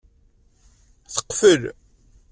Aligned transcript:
Teqfel. 1.13 1.63